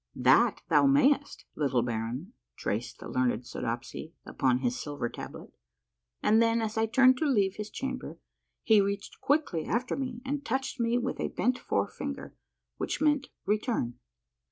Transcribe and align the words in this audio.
"That 0.31 0.63
thou 0.67 0.87
mayest, 0.87 1.45
little 1.55 1.83
baron," 1.83 2.33
traced 2.55 2.97
the 2.97 3.07
learned 3.07 3.45
Soodopsy 3.45 4.13
upon 4.25 4.57
his 4.57 4.75
silver 4.81 5.09
tablet; 5.09 5.53
and 6.23 6.41
then 6.41 6.59
as 6.59 6.75
I 6.75 6.87
turned 6.87 7.19
to 7.19 7.25
leave 7.27 7.57
his 7.57 7.69
cham 7.69 7.99
ber 7.99 8.17
he 8.63 8.81
reached 8.81 9.21
quickly 9.21 9.63
after 9.65 9.95
me 9.95 10.19
and 10.25 10.43
touched 10.43 10.79
me 10.79 10.97
with 10.97 11.19
a 11.19 11.27
bent 11.27 11.59
forefinger, 11.59 12.35
which 12.77 12.99
meant 12.99 13.27
return. 13.45 13.99